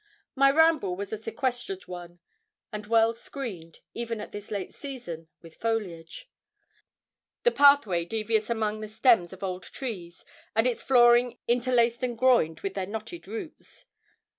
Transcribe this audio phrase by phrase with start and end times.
[0.33, 2.21] My ramble was a sequestered one,
[2.73, 6.27] and well screened, even at this late season, with foliage;
[7.43, 10.25] the pathway devious among the stems of old trees,
[10.55, 13.85] and its flooring interlaced and groined with their knotted roots.